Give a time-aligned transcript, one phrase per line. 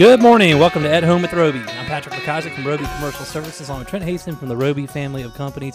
[0.00, 0.58] Good morning.
[0.58, 1.58] Welcome to At Home with Roby.
[1.58, 3.68] I'm Patrick McIsaac from Roby Commercial Services.
[3.68, 5.74] I'm Trent Haston from the Roby family of companies.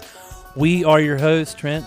[0.56, 1.86] We are your hosts, Trent.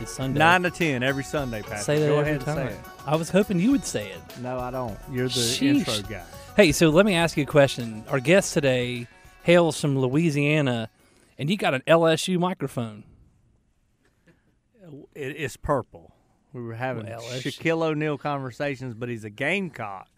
[0.00, 0.40] It's Sunday.
[0.40, 1.82] Nine to ten every Sunday, Patrick.
[1.82, 2.80] Say that Go every ahead and say it.
[3.06, 4.20] I was hoping you would say it.
[4.40, 4.98] No, I don't.
[5.12, 5.86] You're the Sheesh.
[5.86, 6.24] intro guy.
[6.56, 8.02] Hey, so let me ask you a question.
[8.08, 9.06] Our guest today
[9.44, 10.90] hails from Louisiana,
[11.38, 13.04] and you got an LSU microphone.
[15.14, 16.16] It, it's purple.
[16.52, 20.08] We were having Well, Shaquille O'Neal conversations, but he's a Gamecock,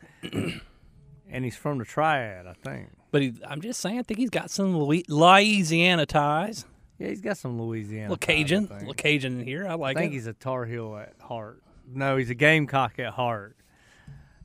[1.31, 2.91] and he's from the Triad, I think.
[3.11, 6.65] But he, I'm just saying, I think he's got some Louisiana ties.
[6.99, 8.11] Yeah, he's got some Louisiana.
[8.11, 8.81] little Cajun, think.
[8.81, 9.67] little Cajun in here.
[9.67, 9.97] I like.
[9.97, 10.17] I think it.
[10.17, 11.63] he's a Tar Heel at heart.
[11.93, 13.57] No, he's a Gamecock at heart.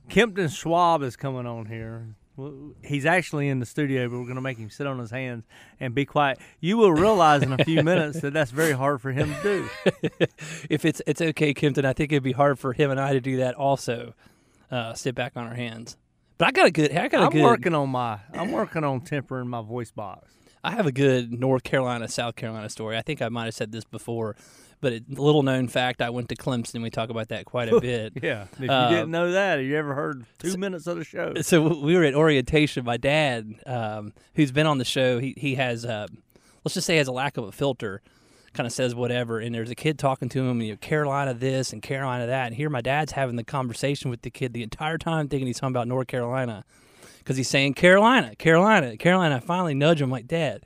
[0.08, 2.14] Kempton Schwab is coming on here.
[2.82, 5.44] He's actually in the studio, but we're going to make him sit on his hands
[5.78, 6.38] and be quiet.
[6.60, 9.68] You will realize in a few minutes that that's very hard for him to do.
[10.70, 13.20] if it's it's okay, Kempton, I think it'd be hard for him and I to
[13.20, 14.14] do that also.
[14.70, 15.98] Uh, sit back on our hands.
[16.42, 16.90] But I got a good.
[16.96, 17.44] I got a I'm good.
[17.44, 18.18] working on my.
[18.34, 20.28] I'm working on tempering my voice box.
[20.64, 22.96] I have a good North Carolina, South Carolina story.
[22.98, 24.34] I think I might have said this before,
[24.80, 26.82] but it, little known fact: I went to Clemson.
[26.82, 28.14] We talk about that quite a bit.
[28.20, 28.46] Yeah.
[28.54, 31.32] If you Uh, didn't know that, have you ever heard two minutes of the show?
[31.42, 32.84] so we were at orientation.
[32.84, 36.08] My dad, um, who's been on the show, he he has, uh,
[36.64, 38.02] let's just say, has a lack of a filter.
[38.54, 41.32] Kind of says whatever, and there's a kid talking to him, and, you know, Carolina
[41.32, 44.62] this and Carolina that, and here my dad's having the conversation with the kid the
[44.62, 46.64] entire time, thinking he's talking about North Carolina,
[47.18, 49.36] because he's saying Carolina, Carolina, Carolina.
[49.36, 50.64] I finally nudge him like, Dad,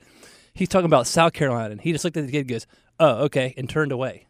[0.53, 2.67] he's talking about South Carolina, and he just looked at the kid, and goes,
[2.99, 4.27] "Oh, okay," and turned away.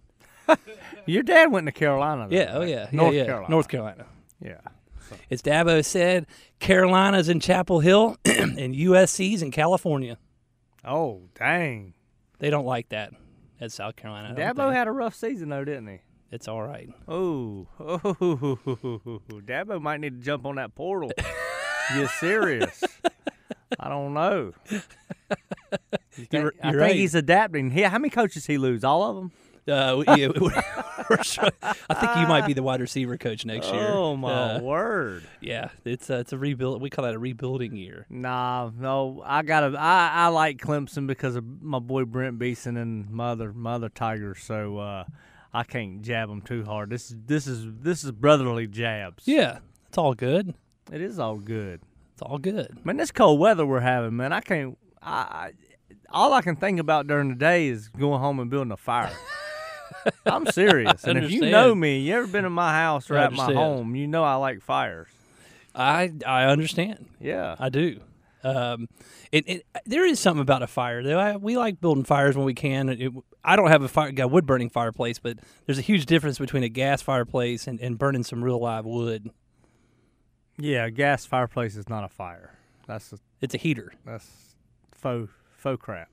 [1.07, 2.27] Your dad went to Carolina.
[2.29, 2.69] though, Yeah, oh right?
[2.69, 3.25] yeah, North yeah, yeah.
[3.25, 3.49] Carolina.
[3.49, 4.05] North Carolina.
[4.39, 4.59] Yeah.
[5.31, 6.27] As Dabo said,
[6.59, 10.19] Carolina's in Chapel Hill, and USC's in California.
[10.85, 11.95] Oh dang.
[12.39, 13.13] They don't like that
[13.59, 14.33] at South Carolina.
[14.35, 15.99] Dabo had a rough season though, didn't he?
[16.31, 16.89] it's all right.
[17.07, 17.97] Oh, oh,
[19.45, 21.11] Dabo might need to jump on that portal.
[21.95, 22.83] you serious?
[23.79, 24.51] I don't know.
[26.11, 26.95] Think- I you're think right.
[26.95, 27.71] he's adapting.
[27.71, 28.83] He, how many coaches he lose?
[28.83, 29.31] All of them?
[29.67, 30.29] Uh, yeah,
[31.09, 33.89] I think you might be the wide receiver coach next year.
[33.91, 35.23] Oh my Uh, word!
[35.41, 36.81] yeah, it's a, it's a rebuild.
[36.81, 38.05] We call that a rebuilding year.
[38.09, 39.77] Nah, no, I gotta.
[39.77, 43.89] I, I like Clemson because of my boy Brent Beeson and my other my other
[43.89, 44.39] Tigers.
[44.43, 45.03] So uh,
[45.53, 46.89] I can't jab them too hard.
[46.89, 49.23] This is this is this is brotherly jabs.
[49.27, 50.53] Yeah, it's all good.
[50.91, 51.81] it is all good.
[52.13, 52.83] It's all good.
[52.85, 54.77] Man, this cold weather we're having, man, I can't.
[55.01, 55.51] I, I
[56.09, 59.11] all I can think about during the day is going home and building a fire.
[60.25, 63.25] I'm serious, and if you know me, you ever been in my house or I
[63.25, 65.07] at my home, you know I like fires.
[65.75, 67.05] I I understand.
[67.19, 67.99] Yeah, I do.
[68.43, 68.87] Um,
[69.31, 71.19] it, it there is something about a fire though.
[71.19, 72.89] I, we like building fires when we can.
[72.89, 73.11] It,
[73.43, 76.63] I don't have a fire, got wood burning fireplace, but there's a huge difference between
[76.63, 79.29] a gas fireplace and, and burning some real live wood.
[80.57, 80.85] yeah.
[80.85, 82.53] A gas fireplace is not a fire.
[82.87, 83.91] That's a, It's a heater.
[84.05, 84.55] that's
[84.93, 86.09] faux faux crap.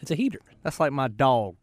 [0.00, 0.40] It's a heater.
[0.62, 1.56] That's like my dog.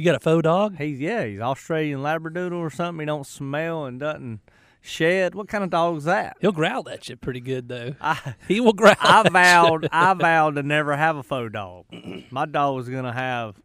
[0.00, 0.78] You got a faux dog?
[0.78, 3.00] He's yeah, he's Australian Labradoodle or something.
[3.00, 4.40] He don't smell and doesn't
[4.80, 5.34] shed.
[5.34, 6.38] What kind of dog's that?
[6.40, 7.94] He'll growl that shit pretty good though.
[8.00, 8.96] I He will growl.
[8.98, 9.88] I vowed.
[9.92, 11.84] I vowed to never have a faux dog.
[12.30, 13.60] My dog was gonna have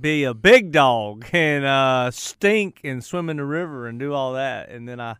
[0.00, 4.32] be a big dog and uh, stink and swim in the river and do all
[4.32, 4.70] that.
[4.70, 5.16] And then I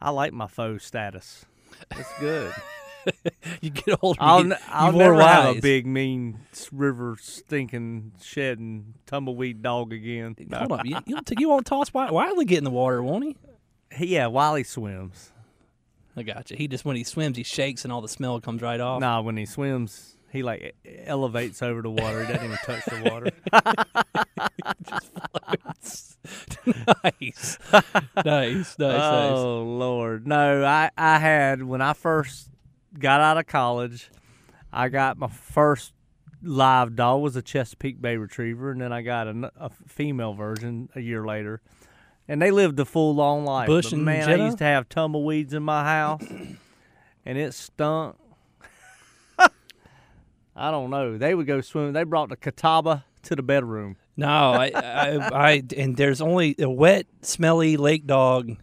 [0.00, 1.44] I like my faux status.
[1.90, 2.54] It's good.
[3.60, 4.18] You get older.
[4.22, 6.38] I'll you, I'll never have a big mean
[6.70, 10.36] river stinking shedding tumbleweed dog again.
[10.52, 10.84] Hold up.
[10.86, 13.36] You, you, won't- you won't toss Wi- Wiley get in the water, won't he?
[14.06, 15.32] Yeah, while he swims.
[16.16, 16.56] I got you.
[16.56, 19.00] He just when he swims, he shakes and all the smell comes right off.
[19.00, 20.74] Nah, when he swims, he like
[21.06, 22.24] elevates over the water.
[22.24, 23.30] He doesn't even touch the water.
[27.04, 27.88] nice, nice,
[28.24, 28.78] nice, nice.
[28.78, 30.64] oh Lord, no!
[30.64, 32.50] I I had when I first
[32.98, 34.10] got out of college,
[34.72, 35.92] I got my first
[36.42, 41.00] live dog was a Chesapeake Bay Retriever, and then I got a female version a
[41.00, 41.60] year later,
[42.26, 43.66] and they lived a full long life.
[43.66, 44.42] Bush but and man, Jetta?
[44.42, 46.22] I used to have tumbleweeds in my house,
[47.24, 48.16] and it stunk.
[50.56, 51.18] I don't know.
[51.18, 51.92] They would go swimming.
[51.92, 53.96] They brought the Catawba to the bedroom.
[54.16, 58.56] No, I, I, I, and there's only a wet, smelly lake dog.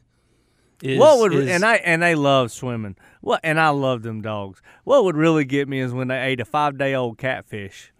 [0.81, 2.95] Is, what would is- and I and they love swimming.
[3.21, 4.61] What and I love them dogs.
[4.83, 7.91] What would really get me is when they ate a five day old catfish,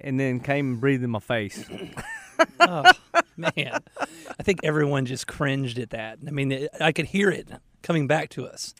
[0.00, 1.64] and then came and breathed in my face.
[2.60, 2.84] oh,
[3.36, 3.80] man,
[4.38, 6.18] I think everyone just cringed at that.
[6.26, 7.48] I mean, it, I could hear it
[7.82, 8.74] coming back to us.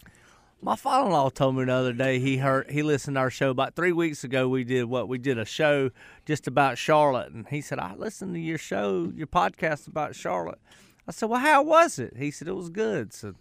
[0.62, 3.76] My father-in-law told me the other day he heard he listened to our show about
[3.76, 4.48] three weeks ago.
[4.48, 5.90] We did what we did a show
[6.24, 10.58] just about Charlotte, and he said I listened to your show, your podcast about Charlotte.
[11.08, 12.16] I said, well, how was it?
[12.16, 13.12] He said it was good.
[13.12, 13.34] So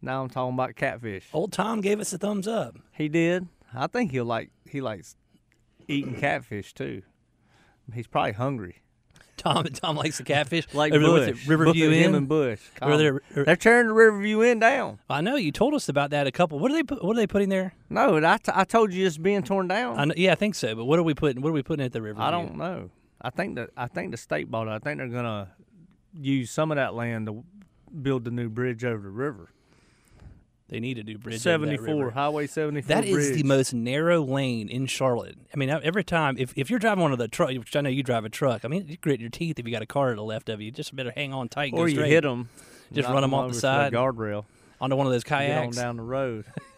[0.00, 1.26] now I'm talking about catfish.
[1.32, 2.76] Old Tom gave us a thumbs up.
[2.92, 3.48] He did.
[3.74, 5.16] I think he'll like he likes
[5.88, 7.02] eating catfish too.
[7.92, 8.76] He's probably hungry.
[9.36, 10.72] Tom Tom likes the catfish.
[10.72, 12.14] Like Over Bush, the Riverview Bush, him Inn.
[12.14, 12.60] and Bush.
[12.80, 15.00] They're- They're tearing the Riverview Inn down.
[15.10, 16.60] I know you told us about that a couple.
[16.60, 16.84] What are they?
[16.84, 17.74] put- What are they putting there?
[17.90, 19.98] No, I, t- I told you it's being torn down.
[19.98, 20.74] I know, yeah, I think so.
[20.76, 21.42] But what are we putting?
[21.42, 22.24] What are we putting at the Riverview?
[22.24, 22.90] I don't know.
[23.20, 24.70] I think that I think the state bought it.
[24.70, 25.50] I think they're gonna
[26.18, 27.44] use some of that land to
[28.02, 29.50] build the new bridge over the river.
[30.68, 31.40] They need a new bridge.
[31.40, 32.10] Seventy four.
[32.10, 32.88] Highway seventy four.
[32.96, 35.36] That is the most narrow lane in Charlotte.
[35.52, 37.90] I mean, every time if, if you're driving one of the truck, which I know
[37.90, 38.64] you drive a truck.
[38.64, 40.60] I mean, you grit your teeth if you got a car to the left of
[40.62, 40.70] you.
[40.70, 41.72] Just better hang on tight.
[41.72, 42.48] and Or you straight hit them,
[42.92, 43.92] Just run them off the side.
[43.92, 44.46] guardrail.
[44.80, 45.76] onto one of those Get on kayaks.
[45.76, 46.46] down the road.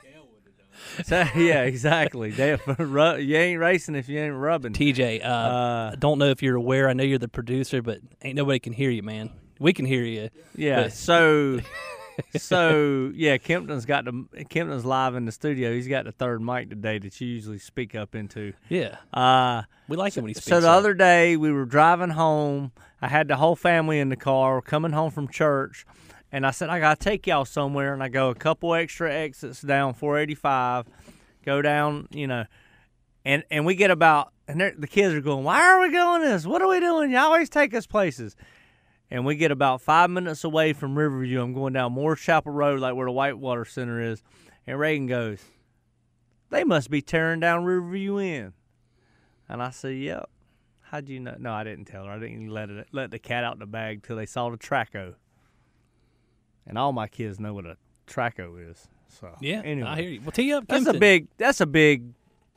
[1.04, 2.30] so, yeah, exactly.
[2.30, 4.72] They, ru- you ain't racing if you ain't rubbing.
[4.72, 6.88] TJ, uh, Uh, I don't know if you're aware.
[6.88, 9.30] I know you're the producer, but ain't nobody can hear you, man.
[9.58, 10.30] We can hear you.
[10.54, 10.84] Yeah.
[10.84, 11.60] But- So,
[12.36, 15.72] so yeah, Kempton's got the Kempton's live in the studio.
[15.72, 18.52] He's got the third mic today that you usually speak up into.
[18.68, 20.46] Yeah, Uh, we like it when he speaks.
[20.46, 20.76] so the up.
[20.78, 22.72] other day we were driving home.
[23.02, 24.60] I had the whole family in the car.
[24.62, 25.84] Coming home from church,
[26.32, 27.92] and I said I gotta take y'all somewhere.
[27.92, 30.86] And I go a couple extra exits down 485,
[31.44, 32.44] go down, you know,
[33.24, 36.46] and and we get about and the kids are going, why are we going this?
[36.46, 37.10] What are we doing?
[37.10, 38.36] You always take us places.
[39.10, 41.40] And we get about five minutes away from Riverview.
[41.40, 44.22] I'm going down Moore Chapel Road, like where the Whitewater Center is.
[44.66, 45.40] And Reagan goes,
[46.50, 48.52] They must be tearing down Riverview Inn.
[49.48, 50.28] And I said, Yep.
[50.82, 51.34] How'd you know?
[51.38, 52.12] No, I didn't tell her.
[52.12, 55.14] I didn't let it let the cat out the bag till they saw the trackhoe.
[56.66, 57.76] And all my kids know what a
[58.06, 58.88] trackhoe is.
[59.08, 60.20] So yeah, anyway, I hear you.
[60.20, 60.66] Well, tee up.
[60.66, 62.12] that's a big that's a big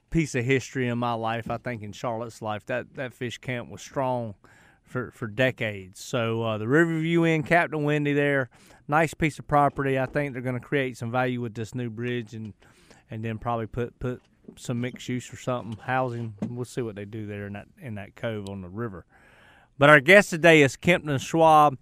[0.09, 1.49] piece of history in my life.
[1.49, 4.35] I think in Charlotte's life that that fish camp was strong
[4.83, 5.99] for for decades.
[6.03, 8.49] So uh, the Riverview Inn, Captain Wendy there,
[8.87, 9.97] nice piece of property.
[9.97, 12.53] I think they're going to create some value with this new bridge and
[13.09, 14.21] and then probably put put
[14.57, 16.33] some mixed use or something housing.
[16.47, 19.05] We'll see what they do there in that in that cove on the river.
[19.77, 21.77] But our guest today is Kempton Schwab.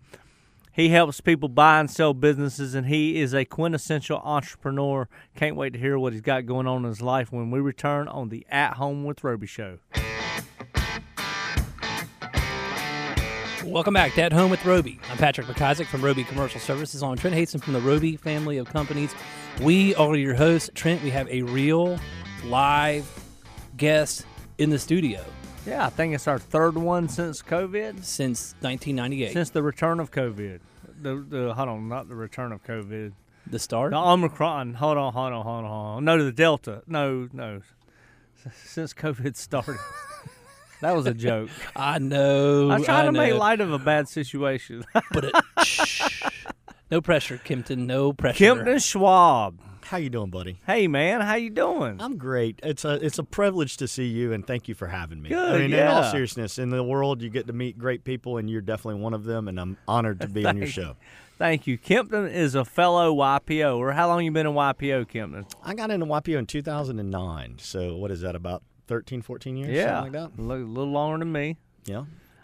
[0.77, 5.09] He helps people buy and sell businesses, and he is a quintessential entrepreneur.
[5.35, 8.07] Can't wait to hear what he's got going on in his life when we return
[8.07, 9.79] on the At Home with Roby show.
[13.65, 14.99] Welcome back to At Home with Roby.
[15.09, 18.67] I'm Patrick McIsaac from Roby Commercial Services on Trent Haston from the Roby family of
[18.67, 19.15] companies.
[19.59, 20.69] We are your hosts.
[20.75, 21.99] Trent, we have a real
[22.45, 23.11] live
[23.77, 24.27] guest
[24.59, 25.25] in the studio
[25.67, 29.33] Yeah, I think it's our third one since COVID, since 1998.
[29.33, 30.59] since the return of COVID.
[31.01, 33.11] The, the hold on, not the return of COVID.
[33.45, 33.91] the start?
[33.91, 34.75] The Omicron.
[34.75, 36.05] Hold on, hold on, hold on, hold on.
[36.05, 36.83] No, the Delta.
[36.87, 37.61] No, no.
[38.63, 39.77] Since COVID started.
[40.81, 41.49] that was a joke.
[41.75, 42.71] I know.
[42.71, 44.85] I'm trying I to make light of a bad situation.
[45.11, 46.23] But it, shh.
[46.89, 47.85] no pressure, Kempton.
[47.87, 48.37] No pressure.
[48.37, 49.59] Kempton Schwab.
[49.87, 50.59] How you doing, buddy?
[50.65, 52.01] Hey man, how you doing?
[52.01, 52.59] I'm great.
[52.61, 55.29] It's a it's a privilege to see you, and thank you for having me.
[55.29, 58.37] Good, I mean, in all seriousness, in the world, you get to meet great people,
[58.37, 59.47] and you're definitely one of them.
[59.47, 60.97] And I'm honored to be on your show.
[61.37, 61.77] Thank you.
[61.77, 63.77] Kempton is a fellow YPO.
[63.77, 65.45] Or how long you been in YPO, Kempton?
[65.63, 67.55] I got into YPO in 2009.
[67.59, 68.35] So what is that?
[68.35, 69.69] About 13, 14 years?
[69.69, 70.43] Yeah, something like a that.
[70.43, 71.55] little, little longer than me.
[71.85, 72.03] Yeah.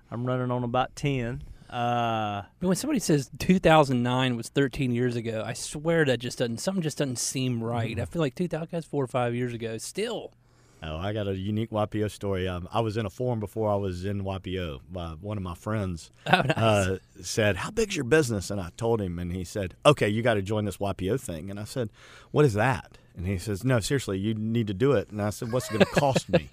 [0.10, 1.44] I'm running on about ten.
[1.74, 6.60] Uh, when somebody says 2009 was 13 years ago, I swear that just doesn't.
[6.60, 8.00] Something just doesn't seem right.
[8.00, 9.78] I feel like 2000 that's four or five years ago.
[9.80, 10.32] Still,
[10.86, 12.46] Oh, I got a unique YPO story.
[12.46, 14.82] Um, I was in a forum before I was in YPO.
[14.94, 16.58] Uh, one of my friends Oh, nice.
[16.58, 20.22] uh, said, "How big's your business?" And I told him, and he said, "Okay, you
[20.22, 21.90] got to join this YPO thing." And I said,
[22.32, 25.30] "What is that?" And he says, "No, seriously, you need to do it." And I
[25.30, 26.50] said, "What's it going to cost me?"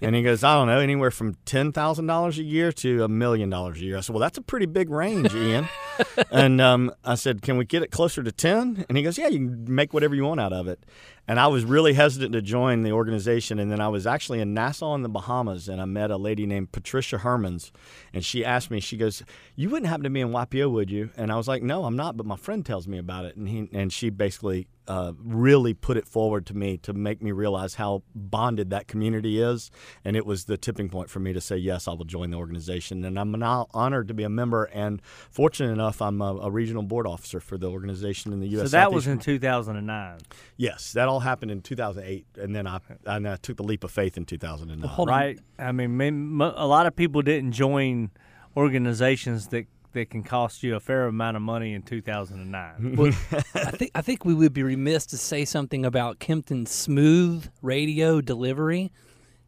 [0.00, 3.08] And he goes, "I don't know, anywhere from ten thousand dollars a year to a
[3.08, 5.68] million dollars a year." I said, "Well, that's a pretty big range, Ian."
[6.30, 8.86] and um, I said, "Can we get it closer to 10?
[8.88, 10.84] And he goes, "Yeah, you can make whatever you want out of it."
[11.28, 13.58] And I was really hesitant to join the organization.
[13.58, 16.46] And then I was actually in Nassau in the Bahamas, and I met a lady
[16.46, 17.70] named Patricia Hermans,
[18.14, 19.22] and she asked me, she goes,
[19.54, 21.96] "You wouldn't happen to be in YPO, would you?" And I was like, "No, I'm
[21.96, 25.74] not," but my friend tells me about it, and he and she basically uh, really
[25.74, 29.70] put it forward to me to make me realize how bonded that community is,
[30.04, 32.38] and it was the tipping point for me to say yes, I will join the
[32.38, 36.50] organization, and I'm now honored to be a member, and fortunate enough, I'm a, a
[36.50, 38.70] regional board officer for the organization in the U.S.
[38.70, 40.18] So that was in 2009,
[40.56, 43.90] Yes, that all happened in 2008, and then I and I took the leap of
[43.90, 44.80] faith in 2009.
[44.82, 45.14] Well, hold on.
[45.18, 45.38] right?
[45.58, 48.10] I mean, may- mo- a lot of people didn't join
[48.56, 52.94] organizations that that can cost you a fair amount of money in 2009.
[52.96, 53.12] Well,
[53.54, 58.20] I think I think we would be remiss to say something about Kempton's smooth radio
[58.20, 58.92] delivery.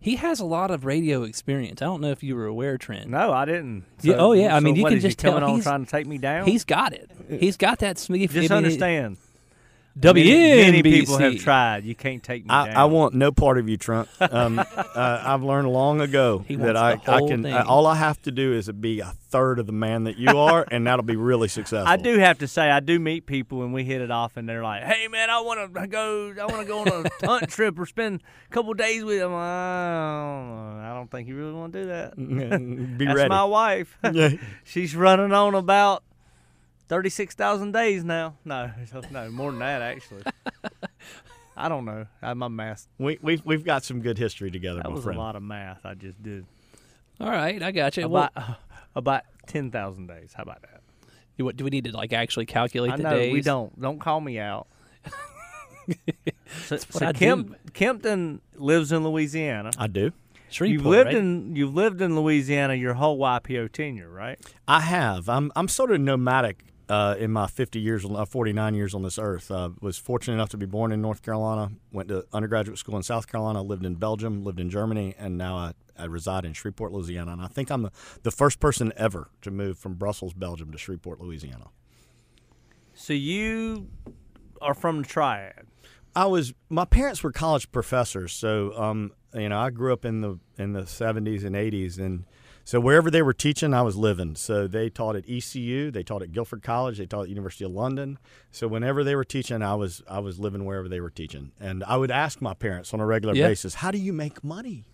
[0.03, 1.83] He has a lot of radio experience.
[1.83, 3.11] I don't know if you were aware, Trent.
[3.11, 3.85] no, I didn't.
[4.01, 5.55] Yeah, oh, yeah, I so mean, you what, can is he just tell coming on
[5.57, 6.47] he's- trying to take me down.
[6.47, 7.11] He's got it.
[7.29, 8.33] He's got that smooth.
[8.33, 9.19] just understand.
[9.99, 10.57] WNBC.
[10.57, 11.85] Many, people have tried.
[11.85, 12.77] You can't take me I, down.
[12.77, 14.09] I want no part of you, Trump.
[14.21, 17.43] Um, uh, I've learned long ago He that wants I, the I whole can.
[17.43, 17.53] thing.
[17.55, 20.31] Uh, all I have to do is be a third of the man that you
[20.39, 21.89] are, and that'll be really successful.
[21.89, 24.49] I do have to say, I do meet people and we hit it off, and
[24.49, 26.35] they're like, "Hey, man, I want to go.
[26.41, 29.33] I want to go on a hunt trip or spend a couple days with them."
[29.35, 29.37] I
[30.23, 30.89] don't, know.
[30.89, 32.17] I don't think you really want to do that.
[32.17, 33.29] be That's ready.
[33.29, 33.99] my wife.
[34.13, 34.31] Yeah.
[34.65, 36.05] She's running on about
[36.91, 38.35] thirty-six thousand days now.
[38.45, 38.71] No,
[39.11, 40.23] no, more than that actually.
[41.57, 42.07] I don't know.
[42.21, 42.87] I, my math.
[42.99, 45.19] We, we've we've got some good history together, That my was friend.
[45.19, 46.45] a lot of math I just did.
[47.19, 48.09] All right, I got you.
[48.09, 48.55] Well, About uh,
[48.95, 50.33] about ten thousand days.
[50.35, 50.81] How about that?
[51.39, 53.33] do we- do we need to like actually calculate I the know days?
[53.33, 53.79] we don't.
[53.81, 54.67] Don't call me out.
[56.67, 57.57] so what so I Kemp.
[57.73, 59.71] Kempton lives in Louisiana.
[59.79, 60.13] I do.
[60.51, 61.17] Shreveport, You've lived right?
[61.17, 64.39] in you've lived in Louisiana your whole YPO tenure, right?
[64.67, 65.29] I have.
[65.29, 69.19] I'm I'm sort of nomadic uh, in my 50 years, uh, 49 years on this
[69.19, 69.51] earth.
[69.51, 71.71] Uh, was fortunate enough to be born in North Carolina.
[71.93, 73.63] Went to undergraduate school in South Carolina.
[73.63, 74.45] Lived in Belgium.
[74.45, 77.33] Lived in Germany, and now I, I reside in Shreveport, Louisiana.
[77.33, 77.93] And I think I'm the,
[78.25, 81.69] the first person ever to move from Brussels, Belgium, to Shreveport, Louisiana.
[82.93, 83.89] So you
[84.61, 85.67] are from the Triad.
[86.17, 90.23] I was my parents were college professors, so um, you know I grew up in
[90.23, 92.25] the in the seventies and eighties, and
[92.65, 94.37] so wherever they were teaching, I was living.
[94.37, 97.73] So they taught at ECU, they taught at Guilford College, they taught at University of
[97.73, 98.19] London.
[98.53, 101.83] So whenever they were teaching, I was I was living wherever they were teaching, and
[101.85, 103.49] I would ask my parents on a regular Yeah.
[103.49, 104.85] basis, "How do you make money?"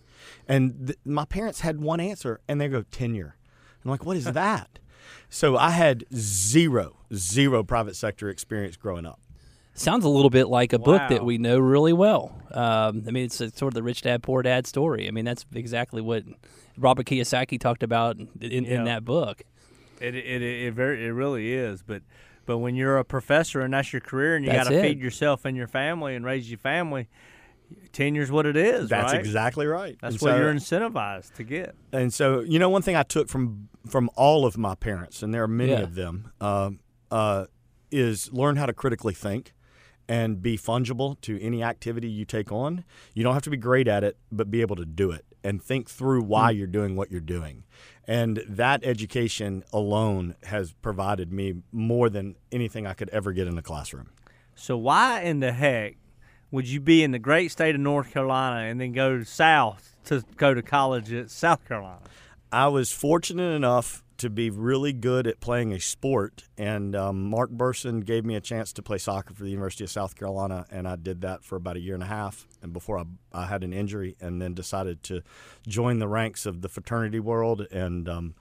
[0.47, 3.35] And th- my parents had one answer, and they go tenure.
[3.85, 4.79] I'm like, "What is that?"
[5.29, 9.19] so I had zero zero private sector experience growing up.
[9.73, 12.41] Sounds a little bit like a book that we know really well.
[12.51, 15.07] Um, I mean, it's a, sort of the rich dad poor dad story.
[15.07, 16.23] I mean, that's exactly what
[16.77, 18.71] Robert Kiyosaki talked about in, in, Yeah.
[18.79, 19.41] in that book.
[19.99, 22.03] It it, it it very it really is, but
[22.45, 25.43] but when you're a professor and that's your career and you got to feed yourself
[25.45, 27.07] and your family and raise your family,
[27.91, 28.89] tenure's what it is.
[28.89, 29.19] That's right?
[29.19, 29.97] exactly right.
[30.01, 31.75] That's And what so- you're incentivized to get.
[31.91, 35.33] And so, you know, one thing I took from from all of my parents, and
[35.33, 35.79] there are many Yeah.
[35.81, 36.79] of them, um,
[37.09, 37.45] uh,
[37.89, 39.53] is learn how to critically think
[40.09, 42.83] and be fungible to any activity you take on.
[43.13, 45.61] You don't have to be great at it, but be able to do it and
[45.61, 46.57] think through why hmm.
[46.57, 47.63] you're doing what you're doing.
[48.05, 53.57] And that education alone has provided me more than anything I could ever get in
[53.57, 54.09] a classroom.
[54.55, 55.97] So why in the heck
[56.51, 60.23] would you be in the great state of North Carolina and then go south to
[60.37, 61.99] go to college at South Carolina?
[62.51, 67.49] I was fortunate enough to be really good at playing a sport, and um, Mark
[67.49, 70.87] Berson gave me a chance to play soccer for the University of South Carolina, and
[70.87, 72.47] I did that for about a year and a half.
[72.61, 75.21] And before I, I had an injury, and then decided to
[75.67, 78.35] join the ranks of the fraternity world, and um,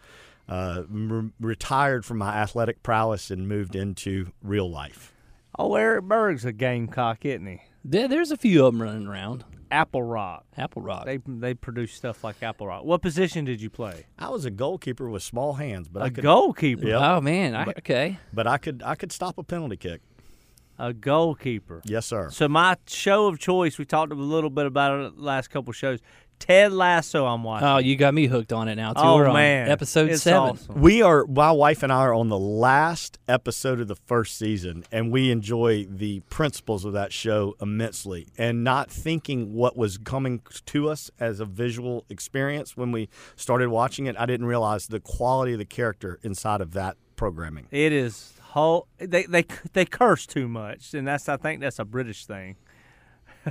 [0.48, 5.12] uh, re- retired from my athletic prowess and moved into real life.
[5.58, 7.60] Oh, Eric Berg's a gamecock, isn't he?
[7.84, 9.44] There, there's a few of them running around.
[9.70, 10.44] Apple Rock.
[10.56, 11.04] Apple Rock.
[11.06, 12.84] They they produce stuff like Apple Rock.
[12.84, 14.06] What position did you play?
[14.18, 16.86] I was a goalkeeper with small hands, but I A could, goalkeeper.
[16.86, 17.00] Yep.
[17.00, 18.18] Oh man, I, okay.
[18.32, 20.00] but I could, I could stop a penalty kick.
[20.78, 21.80] A goalkeeper.
[21.84, 22.28] Yes, sir.
[22.30, 26.00] So my show of choice, we talked a little bit about it last couple shows.
[26.38, 27.66] Ted Lasso, I'm watching.
[27.66, 29.00] Oh, you got me hooked on it now too.
[29.02, 30.40] Oh, We're on man, episode It's seven.
[30.50, 30.80] awesome.
[30.80, 34.84] We are, my wife and I are on the last episode of the first season,
[34.92, 38.28] and we enjoy the principles of that show immensely.
[38.38, 43.70] And not thinking what was coming to us as a visual experience when we started
[43.70, 47.66] watching it, I didn't realize the quality of the character inside of that programming.
[47.70, 48.88] It is whole.
[48.98, 52.56] They they they curse too much, and that's I think that's a British thing.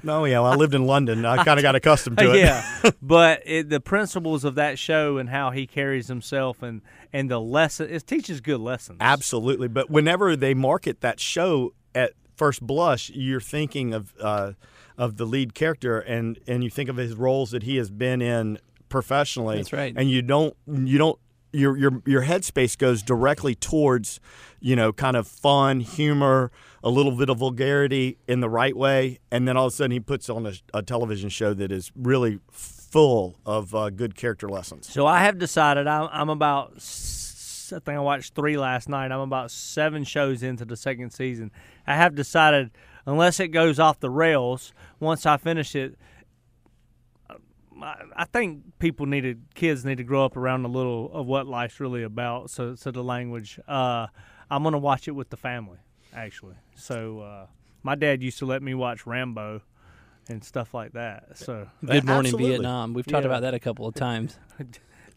[0.08, 1.26] Oh, yeah, well, I lived in London.
[1.26, 2.38] I kind of got accustomed to it.
[2.40, 7.30] yeah, but it, the principles of that show and how he carries himself and and
[7.30, 8.98] the lesson it teaches good lessons.
[9.02, 9.68] Absolutely.
[9.68, 14.54] But whenever they market that show at first blush, you're thinking of uh,
[14.98, 18.22] of the lead character, and and you think of his roles that he has been
[18.22, 18.60] in
[18.90, 19.58] professionally.
[19.58, 19.94] That's right.
[19.96, 21.20] And you don't you don't
[21.52, 24.20] your your your headspace goes directly towards
[24.60, 26.52] you know kind of fun humor
[26.86, 29.92] a little bit of vulgarity in the right way and then all of a sudden
[29.92, 34.48] he puts on a, a television show that is really full of uh, good character
[34.48, 36.74] lessons So I have decided I'm, I'm about.
[36.78, 39.12] I think I watched three last night.
[39.12, 41.52] I'm about seven shows into the second season.
[41.88, 42.70] I have decided,
[43.08, 45.98] unless it goes off the rails, once I finish it,
[47.82, 51.48] I, think people need to, kids need to grow up around a little of what
[51.48, 52.50] life's really about.
[52.50, 53.60] So, so the language.
[53.68, 54.08] Uh,
[54.50, 55.80] I'm gonna watch it with the family,
[56.16, 56.56] actually.
[56.76, 57.48] So, uh,
[57.84, 59.62] my dad used to let me watch Rambo
[60.28, 61.38] and stuff like that.
[61.38, 62.50] So, Good Morning Absolutely.
[62.52, 62.94] Vietnam.
[62.94, 63.30] We've talked Yeah.
[63.30, 64.38] about that a couple of times.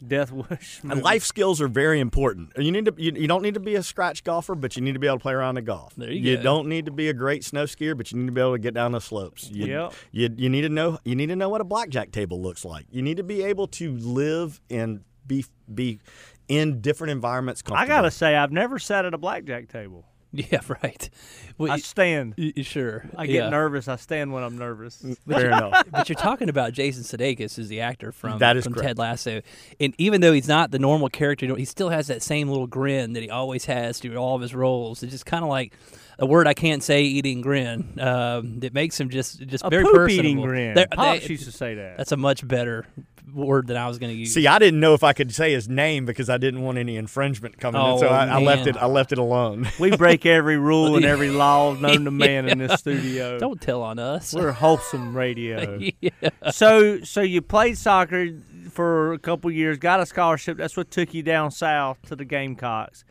[0.05, 0.79] Death Wish.
[0.83, 3.75] and life skills are very important you need to you, you don't need to be
[3.75, 6.09] a scratch golfer but you need to be able to play around the golf There
[6.09, 6.41] you go.
[6.43, 8.59] don't need to be a great snow skier but you need to be able to
[8.59, 9.93] get down the slopes you, Yep.
[10.13, 12.85] you, you need to know you need to know what a blackjack table looks like
[12.89, 15.43] you need to be able to live and be
[15.75, 15.99] be
[16.47, 20.05] in different environments I gotta say, I've never sat at a blackjack table.
[20.51, 21.09] Yeah, right.
[21.57, 22.35] Well, I y- stand.
[22.37, 23.05] y- y- sure.
[23.17, 23.49] I get yeah.
[23.49, 23.87] nervous.
[23.87, 25.03] I stand when I'm nervous.
[25.27, 25.87] Fair enough.
[25.91, 28.87] But you're talking about Jason Sudeikis, who's the actor from, That is from correct.
[28.89, 29.41] Ted Lasso,
[29.79, 33.13] and even though he's not the normal character, he still has that same little grin
[33.13, 35.01] that he always has through all of his roles.
[35.01, 35.73] It's just kind of like
[36.19, 37.97] a word I can't say, eating grin.
[37.99, 40.25] Um, that makes him just just A very poop personable.
[40.29, 40.73] eating grin.
[40.75, 41.97] There- Pops they- used to say that.
[41.97, 42.85] that's a much better
[43.33, 44.33] word than I was going to use.
[44.33, 46.97] See, I didn't know if I could say his name because I didn't want any
[46.97, 48.75] infringement coming in, so Oh, I, I left it.
[48.75, 49.67] I left it alone.
[49.79, 53.37] we break every rule and every law known to man in this studio.
[53.37, 54.33] Don't tell on us.
[54.33, 55.77] We're wholesome radio.
[56.01, 56.09] yeah.
[56.51, 58.29] so, so you played soccer
[58.71, 60.57] for a couple years, got a scholarship.
[60.57, 63.03] That's what took you down south to the Gamecocks.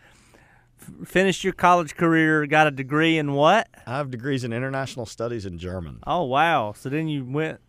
[1.02, 3.68] F- finished your college career, got a degree in what?
[3.86, 6.00] I have degrees in international studies in German.
[6.06, 6.72] Oh wow!
[6.76, 7.60] So then you went.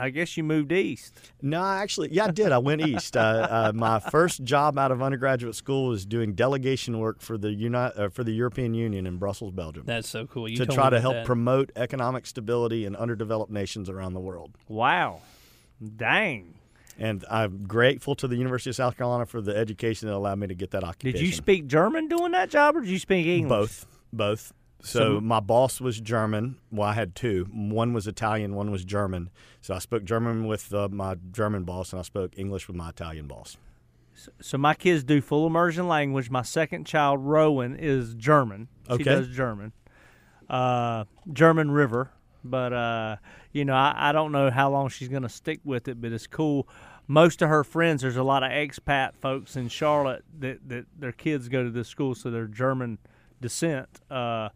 [0.00, 1.14] I guess you moved east.
[1.42, 2.52] No, actually, yeah, I did.
[2.52, 3.18] I went east.
[3.18, 7.52] Uh, uh, my first job out of undergraduate school was doing delegation work for the
[7.52, 10.48] Uni- uh, for the European Union in Brussels, Belgium, That's so cool.
[10.48, 11.26] You to try to help that.
[11.26, 14.56] promote economic stability in underdeveloped nations around the world.
[14.68, 15.20] Wow,
[15.96, 16.53] dang!
[16.98, 20.46] And I'm grateful to the University of South Carolina for the education that allowed me
[20.46, 21.18] to get that occupation.
[21.20, 23.48] Did you speak German doing that job, or did you speak English?
[23.48, 24.52] Both, both.
[24.82, 26.56] So, So- my boss was German.
[26.70, 27.46] Well, I had two.
[27.52, 29.30] One was Italian, one was German.
[29.60, 32.90] So I spoke German with uh, my German boss, and I spoke English with my
[32.90, 33.56] Italian boss.
[34.40, 36.30] So my kids do full immersion language.
[36.30, 38.68] My second child, Rowan, is German.
[38.86, 39.04] She Okay.
[39.04, 39.72] does German.
[40.48, 42.10] Uh, German River.
[42.44, 43.16] But, uh,
[43.52, 46.12] you know, I, I don't know how long she's going to stick with it, but
[46.12, 46.68] it's cool.
[47.06, 51.12] Most of her friends, there's a lot of expat folks in Charlotte that, that their
[51.12, 52.98] kids go to this school, so they're German
[53.40, 53.88] descent.
[54.10, 54.50] Uh,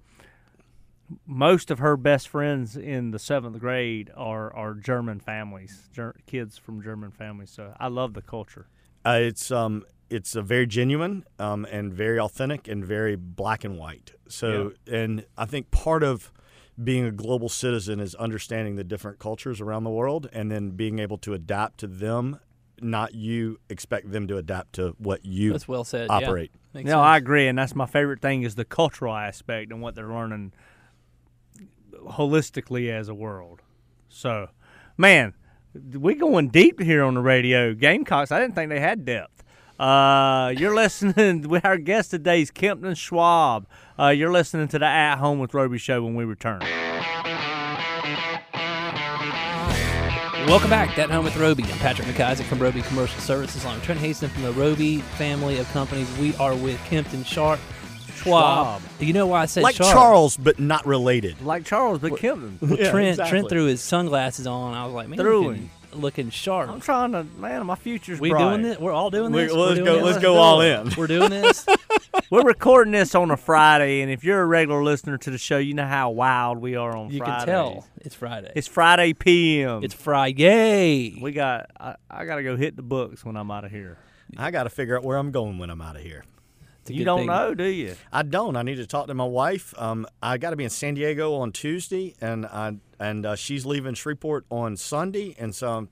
[1.26, 6.58] most of her best friends in the seventh grade are, are German families, ger- kids
[6.58, 7.50] from German families.
[7.50, 8.66] So I love the culture.
[9.04, 13.78] Uh, it's um, it's a very genuine um, and very authentic and very black and
[13.78, 14.12] white.
[14.28, 16.32] So, and I think part of
[16.82, 20.98] being a global citizen is understanding the different cultures around the world and then being
[20.98, 22.38] able to adapt to them.
[22.80, 26.06] Not you expect them to adapt to what you That's well said.
[26.10, 26.52] operate.
[26.74, 27.00] Makes No, sense.
[27.00, 30.52] I agree, and that's my favorite thing is the cultural aspect and what they're learning
[31.92, 33.62] holistically as a world.
[34.08, 34.48] So,
[34.96, 35.34] man,
[35.92, 37.74] we going deep here on the radio.
[37.74, 39.37] Gamecocks, I didn't think they had depth.
[39.78, 41.42] Uh, you're listening.
[41.48, 43.66] with Our guest today is Kempton Schwab.
[43.98, 46.60] Uh, you're listening to the At Home with Roby show when we return.
[50.46, 50.96] Welcome back.
[50.96, 51.62] That home with Roby.
[51.64, 53.64] I'm Patrick McIsaac from Roby Commercial Services.
[53.66, 56.10] I'm Trent Haston from the Roby family of companies.
[56.18, 57.60] We are with Kempton Sharp
[58.14, 58.80] Schwab.
[58.80, 58.82] Schwab.
[58.98, 59.92] You know why I said like Sharp?
[59.92, 61.40] Charles, but not related.
[61.42, 62.58] Like Charles, but Kempton.
[62.62, 63.30] Well, Yeah, Trent exactly.
[63.30, 64.72] Trent threw his sunglasses on.
[64.74, 66.68] I was like, man, Threw looking, looking sharp.
[66.70, 68.48] I'm trying to, man, my future's we bright.
[68.50, 68.78] doing this?
[68.78, 69.52] We're all doing We- this.
[69.52, 70.90] let's We're go- doing let's go all in.
[70.96, 71.66] We're doing this.
[72.30, 75.56] We're recording this on a Friday, and if you're a regular listener to the show,
[75.58, 77.14] you know how wild we are on Friday.
[77.16, 77.44] you Fridays.
[77.44, 78.52] can tell it's Friday.
[78.54, 79.82] It's Friday PM.
[79.82, 81.18] It's Friday.
[81.20, 81.70] we got.
[81.80, 83.98] I, I got to go hit the books when I'm out of here.
[84.36, 86.22] I got to figure out where I'm going when I'm out of here.
[86.88, 87.26] It's a You good don't thing.
[87.26, 87.94] know, do you?
[88.12, 88.56] I don't.
[88.56, 89.74] I need to talk to my wife.
[89.76, 93.66] Um, I got to be in San Diego on Tuesday, and I and uh, she's
[93.66, 95.88] leaving Shreveport on Sunday, and so I'm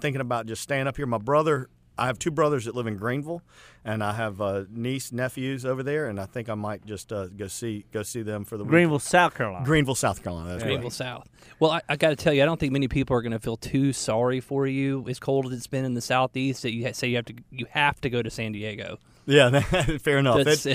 [0.00, 1.06] thinking about just staying up here.
[1.06, 3.42] My brother, I have two brothers that live in Greenville,
[3.84, 7.26] and I have uh, niece nephews over there, and I think I might just uh,
[7.28, 8.70] go see go see them for the week.
[8.70, 9.64] Greenville, South Carolina.
[9.64, 10.50] Greenville, South Carolina.
[10.50, 10.92] That's Greenville right.
[10.92, 11.28] South.
[11.60, 13.38] Well, I, I got to tell you, I don't think many people are going to
[13.38, 15.04] feel too sorry for you.
[15.08, 17.66] As cold as it's been in the southeast, that you say you have to you
[17.70, 18.98] have to go to San Diego.
[19.30, 19.60] Yeah,
[19.98, 20.44] fair enough.
[20.44, 20.66] That's,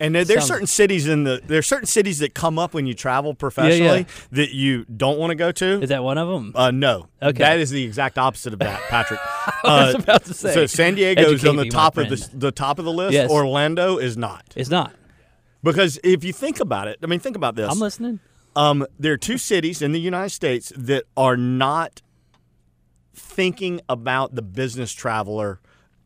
[0.00, 2.94] and there, there's certain cities in the there's certain cities that come up when you
[2.94, 5.82] travel professionally that you don't want to go to.
[5.82, 6.52] Is that one of them?
[6.54, 7.08] Uh, no.
[7.22, 7.38] Okay.
[7.38, 9.20] That is the exact opposite of that, Patrick.
[9.64, 10.52] I was Uh, about to say.
[10.54, 13.12] So San Diego is on the top of the the top of the list.
[13.14, 13.30] Yes.
[13.30, 14.92] Orlando is not It's not.
[15.62, 17.70] because if you think about it, I mean, think about this.
[17.70, 18.20] I'm listening.
[18.56, 22.02] Um, there are two cities in the United States that are not
[23.14, 25.60] thinking about the business traveler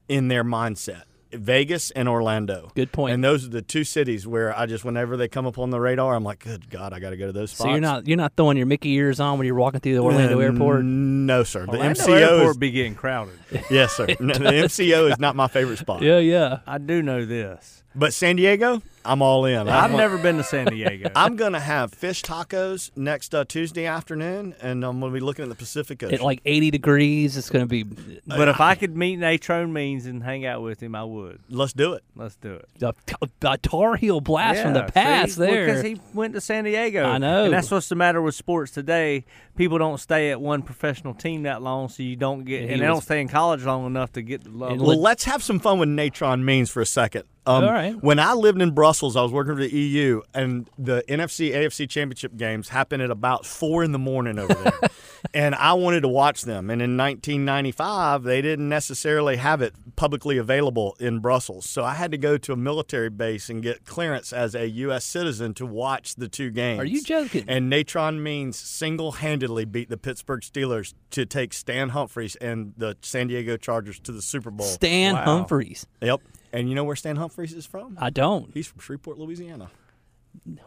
[0.09, 1.03] in their mindset.
[1.33, 2.71] Vegas and Orlando.
[2.75, 3.15] Good point.
[3.15, 5.81] And those are the two cities where I just, whenever they come up on the
[5.81, 7.65] radar, I'm like, good God, I got to go to those spots.
[7.65, 10.01] So you're not you're not throwing your Mickey ears on when you're walking through the
[10.03, 10.85] Orlando Uh, airport.
[10.85, 11.67] No, sir.
[11.67, 13.39] The Orlando MCO Airport is be getting crowded.
[13.71, 14.07] yes, sir.
[14.21, 16.03] No, the MCO is not my favorite spot.
[16.09, 16.61] Yeah, yeah.
[16.67, 17.83] I do know this.
[17.95, 19.69] But San Diego, I'm all in.
[19.69, 21.11] I I've never been to San Diego.
[21.17, 25.49] I'm gonna have fish tacos next uh, Tuesday afternoon, and I'm gonna be looking at
[25.49, 26.15] the Pacific Ocean.
[26.17, 27.85] At like 80 degrees, it's going to be
[28.27, 31.41] but if I could meet Natron Means and hang out with him, I would.
[31.49, 32.05] Let's do it.
[32.15, 32.69] Let's do it.
[32.83, 32.95] a,
[33.43, 35.41] a Tar Heel blast from the Yeah, past see?
[35.41, 35.67] Well, there.
[35.67, 37.05] because he went to San Diego.
[37.05, 37.45] I know.
[37.45, 39.25] and that's what's the matter with sports today.
[39.57, 42.83] People don't stay at one professional team that long, so you don't get, He and
[42.83, 44.79] they was- don't stay in college long enough to get the love.
[44.81, 47.25] Well, let's have some fun with Natron Means for a second.
[47.47, 47.95] Um, All right.
[48.03, 51.89] When I lived in Brussels, I was working for the EU, and the NFC AFC
[51.89, 54.79] Championship games happened at about four in the morning over there,
[55.35, 56.69] and I wanted to watch them.
[56.69, 62.11] And in 1995, they didn't necessarily have it publicly available in Brussels, so I had
[62.11, 65.07] to go to a military base and get clearance as a U.S.
[65.07, 66.81] citizen to watch the two games.
[66.81, 67.45] Are you joking?
[67.49, 73.29] And Natron Means single-handedly beat the Pittsburgh Steelers to take Stan Humphries and the San
[73.29, 74.67] Diego Chargers to the Super Bowl.
[74.67, 75.25] Stan Wow.
[75.25, 75.87] Humphries.
[76.03, 76.21] Yep.
[76.53, 77.97] And you know where Stan Humphries is from?
[78.01, 78.51] I don't.
[78.55, 79.71] He's from Shreveport, Louisiana.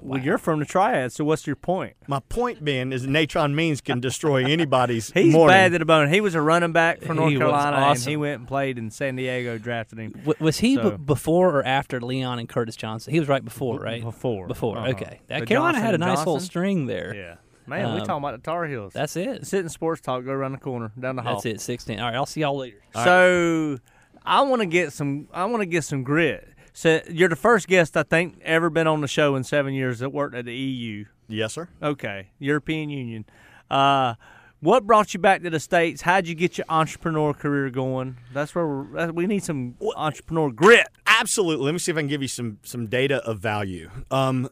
[0.01, 1.95] well, you're from the Triad, so what's your point?
[2.07, 5.53] My point being is Natron Means can destroy anybody's He's morning.
[5.55, 6.09] bad to the bone.
[6.09, 8.77] He was a running back for North He was Carolina, and he went and played
[8.77, 9.57] in San Diego.
[9.57, 13.13] Drafted him W- was he So- b- before or after Leon and Curtis Johnson?
[13.13, 14.03] He was right before, right?
[14.03, 14.47] before.
[14.47, 14.77] Before.
[14.77, 14.89] Uh-huh.
[14.89, 15.19] Okay.
[15.27, 16.45] That Carolina Johnson had a nice little Johnson?
[16.49, 17.15] string there.
[17.15, 18.93] Yeah, man, we Um, talking about the Tar Heels.
[18.93, 19.47] That's it.
[19.47, 20.25] Sit in sports talk.
[20.25, 21.35] Go around the corner, down the hall.
[21.35, 21.61] That's it.
[21.61, 21.99] 16.
[21.99, 22.15] All right.
[22.15, 22.81] I'll see y'all later.
[22.93, 23.77] So
[24.23, 25.27] I want to get some.
[25.33, 26.47] I want to get some grit.
[26.73, 29.99] So you're the first guest I think ever been on the show in seven years
[29.99, 31.05] that worked at the EU.
[31.27, 31.67] Yes, sir.
[31.81, 33.25] Okay, European Union.
[33.69, 34.15] Uh,
[34.61, 36.03] what brought you back to the states?
[36.03, 38.17] How'd you get your entrepreneur career going?
[38.33, 40.87] That's where we're, we need some entrepreneur grit.
[41.07, 41.65] Absolutely.
[41.65, 43.89] Let me see if I can give you some some data of value.
[44.11, 44.49] Um,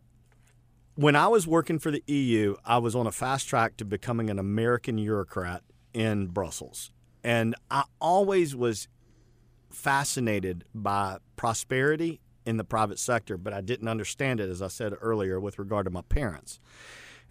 [0.95, 4.29] when I was working for the EU, I was on a fast track to becoming
[4.29, 6.91] an American bureaucrat in Brussels,
[7.23, 8.87] and I always was
[9.69, 14.93] fascinated by prosperity in the private sector, but I didn't understand it, as I said
[15.01, 16.59] earlier, with regard to my parents.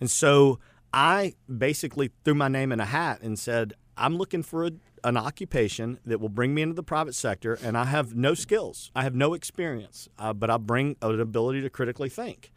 [0.00, 0.58] And so
[0.92, 4.70] I basically threw my name in a hat and said, I'm looking for a,
[5.02, 8.90] an occupation that will bring me into the private sector, and I have no skills,
[8.94, 12.52] I have no experience, uh, but I bring an ability to critically think.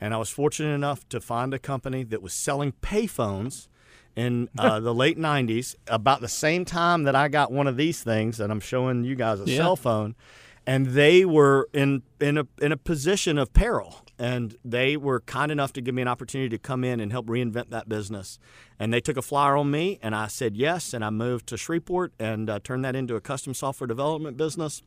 [0.00, 3.68] And I was fortunate enough to find a company that was selling payphones
[4.16, 8.02] in uh, the late 90s, about the same time that I got one of these
[8.02, 9.58] things, and I'm showing you guys a Yeah.
[9.58, 10.14] cell phone
[10.68, 15.52] and they were in in a in a position of peril and they were kind
[15.52, 18.40] enough to give me an opportunity to come in and help reinvent that business
[18.80, 21.56] and they took a flyer on me and I said yes and I moved to
[21.56, 24.82] Shreveport and uh, turned that into a custom software development business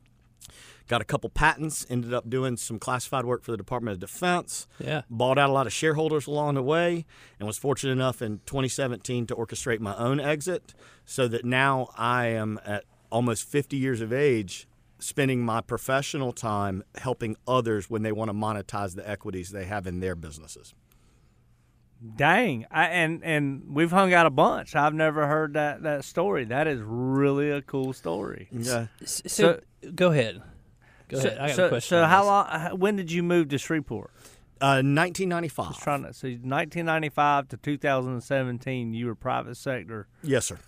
[0.89, 4.67] got a couple patents ended up doing some classified work for the Department of Defense
[4.79, 5.03] Yeah.
[5.09, 7.05] bought out a lot of shareholders along the way
[7.39, 10.73] and was fortunate enough in 2017 to orchestrate my own exit
[11.05, 16.83] so that now I am at almost 50 years of age spending my professional time
[16.97, 20.73] helping others when they want to monetize the equities they have in their businesses.
[22.15, 24.73] Dang, I, and and we've hung out a bunch.
[24.73, 26.45] I've never heard that that story.
[26.45, 28.47] That is really a cool story.
[28.53, 28.87] Yeah.
[29.01, 29.59] S- So,
[29.95, 30.41] go ahead.
[31.09, 31.39] Go So, ahead.
[31.39, 31.89] I got so, a question.
[31.89, 32.79] so how long?
[32.79, 34.11] When did you move to Shreveport?
[34.61, 35.77] Uh, 1995.
[35.79, 40.07] Trying to so 1995 to 2017, you were private sector.
[40.23, 40.59] Yes, sir.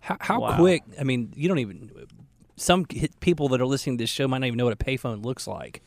[0.00, 0.56] How, how Wow.
[0.56, 0.82] quick?
[0.98, 1.90] I mean, you don't even.
[2.56, 5.24] Some people that are listening to this show might not even know what a payphone
[5.24, 5.82] looks like.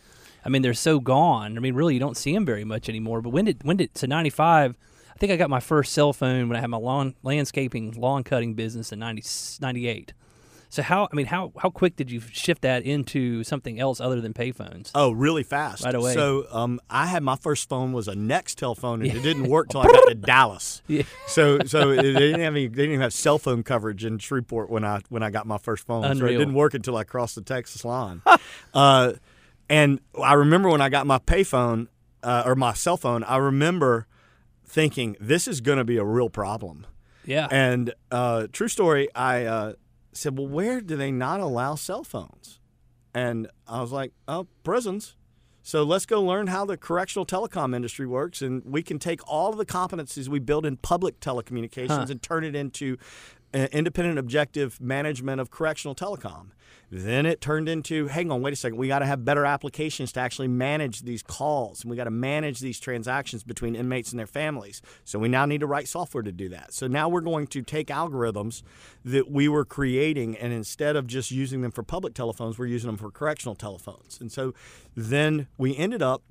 [0.46, 1.58] I mean, they're so gone.
[1.58, 3.22] I mean, really, you don't see them very much anymore.
[3.22, 4.76] But when did when did so ninety five?
[5.14, 8.24] I think I got my first cell phone when I had my lawn landscaping lawn
[8.24, 9.22] cutting business in 90,
[9.62, 10.14] 98.
[10.72, 14.22] So how I mean how how quick did you shift that into something else other
[14.22, 14.90] than payphones?
[14.96, 15.84] Oh, really fast.
[15.84, 16.14] Right away.
[16.14, 19.68] So um, I had my first phone was a Nextel phone, and it didn't work
[19.68, 20.82] till I got to Dallas.
[20.88, 21.04] Yeah.
[21.28, 24.70] So so they didn't have any, they didn't even have cell phone coverage in Shreveport
[24.70, 26.04] when I when I got my first phone.
[26.16, 28.22] So it didn't work until I crossed the Texas line.
[28.74, 29.14] uh,
[29.70, 31.90] and I remember when I got my payphone
[32.24, 34.08] uh, or my cell phone, I remember
[34.66, 36.88] thinking this is going to be a real problem.
[37.26, 37.48] Yeah.
[37.52, 39.74] And uh, true story, I uh,
[40.14, 42.60] said, "Well, where do they not allow cell phones?"
[43.14, 45.16] And I was like, oh, prisons.
[45.64, 49.52] So let's go learn how the correctional telecom industry works, and we can take all
[49.52, 52.98] of the competencies we build in public telecommunications and turn it into
[53.54, 56.52] independent, objective management of correctional telecom.
[56.94, 60.12] Then it turned into, hang on, wait a second, we got to have better applications
[60.12, 64.20] to actually manage these calls, and we got to manage these transactions between inmates and
[64.20, 64.82] their families.
[65.06, 66.74] So we now need to write software to do that.
[66.74, 68.62] So now we're going to take algorithms
[69.06, 72.90] that we were creating, and instead of just using them for public telephones, we're using
[72.90, 74.20] them for correctional telephones.
[74.20, 74.54] And so
[74.94, 76.24] then we ended up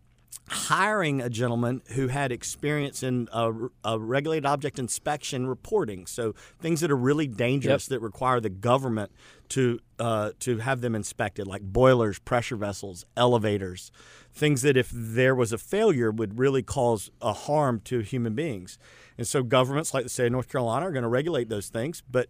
[0.51, 3.53] hiring a gentleman who had experience in a,
[3.85, 6.07] a, regulated object inspection reporting.
[6.07, 7.91] So things that are really dangerous yep.
[7.91, 9.13] that require the government
[9.51, 13.93] to uh, to have them inspected, like boilers, pressure vessels, elevators,
[14.35, 18.77] things that if there was a failure would really cause a harm to human beings.
[19.19, 22.03] And so governments like the state of North Carolina are going to regulate those things,
[22.11, 22.29] but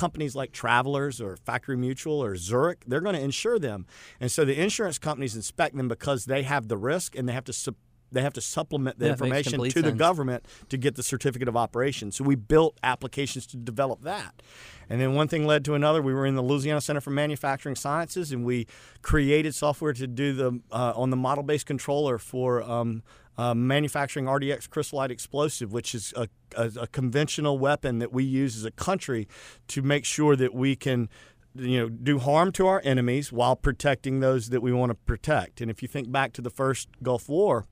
[0.00, 3.86] companies like Travelers or Factory Mutual or Zurich, they're going to insure them.
[4.20, 7.44] And so the insurance companies inspect them because they have the risk and they have
[7.44, 7.76] to su-
[8.12, 9.86] they have to supplement the Yeah, information to sense.
[9.86, 12.10] the government to get the certificate of operation.
[12.10, 14.42] So we built applications to develop that.
[14.88, 16.02] And then one thing led to another.
[16.02, 18.66] We were in the Louisiana Center for Manufacturing Sciences, and we
[19.02, 23.02] created software to do the uh, on the model-based controller for um,
[23.38, 28.56] uh, manufacturing RDX crystallite explosive, which is a, a, a conventional weapon that we use
[28.56, 29.28] as a country
[29.68, 31.08] to make sure that we can
[31.54, 35.60] you know do harm to our enemies while protecting those that we want to protect.
[35.60, 37.66] And if you think back to the first Gulf War,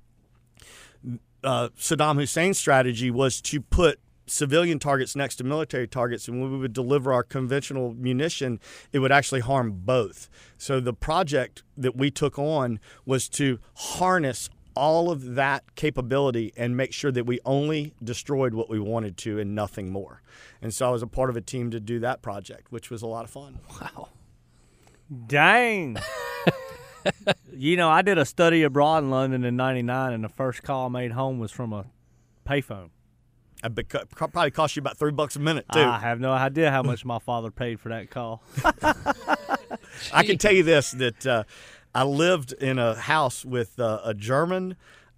[1.44, 6.52] uh, Saddam Hussein's strategy was to put civilian targets next to military targets, and when
[6.52, 8.60] we would deliver our conventional munition,
[8.92, 10.28] it would actually harm both.
[10.58, 16.76] So the project that we took on was to harness all of that capability and
[16.76, 20.22] make sure that we only destroyed what we wanted to and nothing more.
[20.62, 23.02] And so I was a part of a team to do that project, which was
[23.02, 23.58] a lot of fun.
[23.80, 24.10] Wow.
[25.26, 25.96] Dang.
[27.52, 30.86] you know, I did a study abroad in London in '99, and the first call
[30.86, 31.86] I made home was from a
[32.46, 32.90] payphone.
[33.62, 35.80] I beca- probably cost you about three bucks a minute too.
[35.80, 38.42] I have no idea how much my father paid for that call.
[40.12, 41.42] I can tell you this that uh,
[41.98, 44.76] I lived in a house with uh, a German,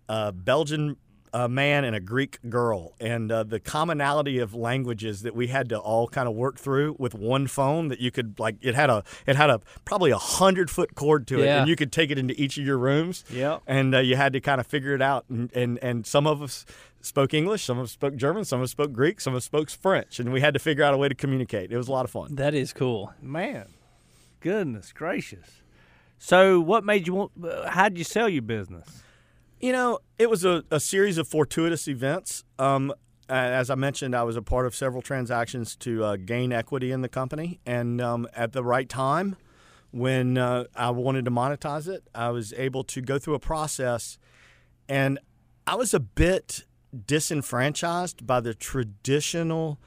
[0.08, 0.96] uh, Belgian
[1.32, 5.68] uh, man, and a Greek girl, and uh, the commonality of languages that we had
[5.68, 8.88] to all kind of work through with one phone that you could like it had
[8.90, 11.60] a it had a probably a hundred foot cord to it, Yeah.
[11.60, 13.24] and you could take it into each of your rooms.
[13.30, 13.62] Yep.
[13.66, 16.40] and uh, you had to kind of figure it out, and, and and some of
[16.42, 16.64] us
[17.02, 19.44] spoke English, some of us spoke German, some of us spoke Greek, some of us
[19.44, 21.70] spoke French, and we had to figure out a way to communicate.
[21.70, 22.34] It was a lot of fun.
[22.34, 23.12] That is cool.
[23.22, 23.66] Man,
[24.40, 25.62] goodness gracious.
[26.22, 27.32] So, what made you want?
[27.42, 29.02] Uh, how'd you sell your business?
[29.58, 32.44] You know, it was a, a series of fortuitous events.
[32.58, 32.92] Um,
[33.30, 37.00] as I mentioned, I was a part of several transactions to uh, gain equity in
[37.00, 39.36] the company, and um, at the right time,
[39.92, 44.18] when uh, I wanted to monetize it, I was able to go through a process,
[44.90, 45.18] and
[45.66, 46.64] I was a bit
[47.06, 49.78] disenfranchised by the traditional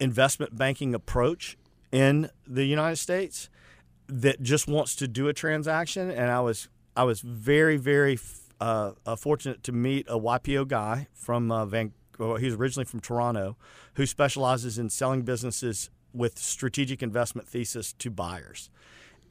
[0.00, 1.56] investment banking approach
[1.92, 3.48] in the United States
[4.08, 8.18] that just wants to do a transaction, and I was I was very very
[8.60, 11.92] uh, uh, fortunate to meet a YPO guy from uh, Van.
[12.18, 13.56] Well, he was originally from Toronto,
[13.94, 18.70] who specializes in selling businesses with strategic investment thesis to buyers,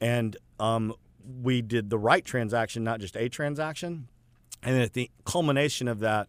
[0.00, 0.94] and um,
[1.42, 4.08] we did the right transaction, not just a transaction.
[4.62, 6.28] And at the culmination of that,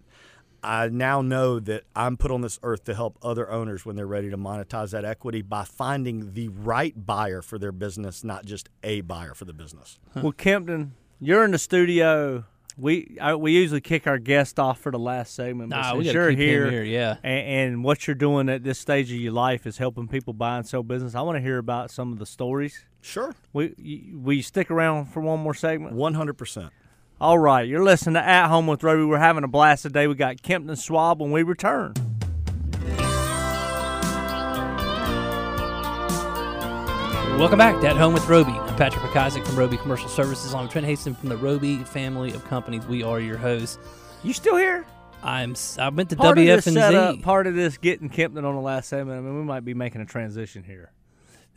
[0.63, 4.07] I now know that I'm put on this earth to help other owners when they're
[4.07, 8.69] ready to monetize that equity by finding the right buyer for their business, not just
[8.83, 9.99] a buyer for the business.
[10.15, 12.45] Well, Kempton, you're in the studio.
[12.79, 15.71] We I, we usually kick our guest off for the last segment.
[15.71, 17.15] but Nah, we gotta you're keep here, here, yeah.
[17.23, 20.57] and, and what you're doing at this stage of your life is helping people buy
[20.57, 21.15] and sell business.
[21.15, 22.83] I want to hear about some of the stories.
[23.01, 23.33] Sure.
[23.51, 25.95] We you, will you stick around for one more segment?
[25.95, 26.69] 100%.
[27.19, 29.03] All right, you're listening to At Home with Roby.
[29.03, 30.05] We're having a blast today.
[30.05, 31.95] We got Kempton Schwab when we return.
[37.39, 38.51] Welcome back to At Home with Roby.
[38.51, 40.53] I'm Patrick McIsaac from Roby Commercial Services.
[40.53, 42.85] I'm Trent Hastings from the Roby family of companies.
[42.85, 43.79] We are your hosts.
[44.23, 44.85] You still here?
[45.23, 47.23] I'm I went to Part WFNZ.
[47.23, 49.17] part of this getting Kempton on the last segment.
[49.17, 50.91] I mean, we might be making a transition here.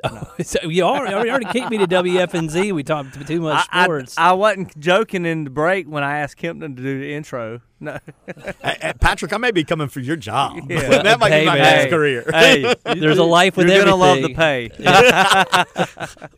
[0.42, 2.72] so you already, already already kicked me to WFNZ.
[2.72, 4.16] We talked too much sports.
[4.18, 7.60] I, I wasn't joking in the break when I asked Kempton to do the intro.
[7.82, 7.98] No,
[8.62, 10.70] Hey, hey, Patrick, I may be coming for your job.
[10.70, 10.88] Yeah.
[11.02, 11.62] that might Hey, be my man.
[11.78, 12.24] next career.
[12.30, 14.68] hey, There's a life with you're gonna love the pay.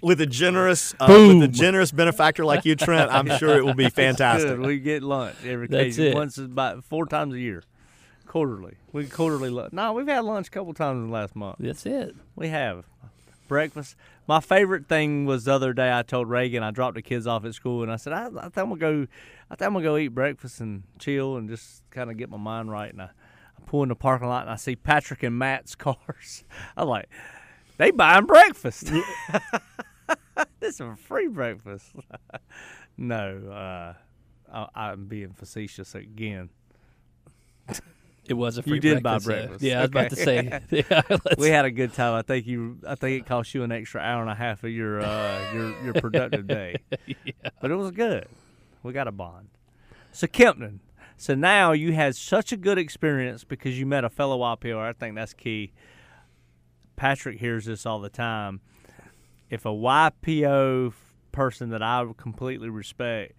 [0.00, 3.74] with a generous, uh, with a generous benefactor like you, Trent, I'm sure it will
[3.74, 4.58] be fantastic.
[4.58, 6.06] We get lunch every That's occasion.
[6.06, 6.14] it.
[6.14, 7.64] Once about four times a year,
[8.26, 8.76] quarterly.
[8.92, 9.72] We quarterly lunch.
[9.72, 11.56] No, we've had lunch a couple times in the last month.
[11.58, 12.14] That's it.
[12.36, 12.84] We have.
[13.52, 13.96] Breakfast.
[14.26, 15.92] My favorite thing was the other day.
[15.92, 18.48] I told Reagan I dropped the kids off at school, and I said I, I
[18.48, 19.06] think I'm gonna go.
[19.50, 22.38] I think I'm gonna go eat breakfast and chill and just kind of get my
[22.38, 22.90] mind right.
[22.90, 26.44] And I, I pull in the parking lot and I see Patrick and Matt's cars.
[26.78, 27.10] I'm like,
[27.76, 28.86] they buying breakfast.
[30.60, 31.92] this is a free breakfast.
[32.96, 33.94] no, uh,
[34.50, 36.48] I, I'm being facetious again.
[38.28, 39.28] It was a free You did buy breakfast.
[39.28, 39.64] uh, breakfast.
[39.64, 40.60] yeah, I was about to say.
[40.70, 42.14] Yeah, we had a good time.
[42.14, 42.78] I think you.
[42.86, 45.84] I think it cost you an extra hour and a half of your uh, your
[45.84, 46.76] your productive day.
[47.60, 48.26] But it was good.
[48.82, 49.48] We got a bond.
[50.12, 50.80] So Kempton.
[51.16, 54.76] So now you had such a good experience because you met a fellow YPO.
[54.78, 55.72] I think that's key.
[56.96, 58.60] Patrick hears this all the time.
[59.50, 60.92] If a YPO
[61.30, 63.34] person that I completely respect,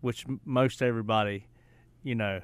[0.00, 1.46] which most everybody,
[2.02, 2.40] you know,